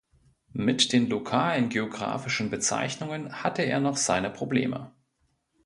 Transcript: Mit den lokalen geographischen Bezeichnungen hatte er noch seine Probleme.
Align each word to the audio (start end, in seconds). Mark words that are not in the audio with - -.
Mit 0.55 0.93
den 0.93 1.05
lokalen 1.11 1.69
geographischen 1.69 2.49
Bezeichnungen 2.49 3.43
hatte 3.43 3.61
er 3.61 3.79
noch 3.79 3.97
seine 3.97 4.31
Probleme. 4.31 4.91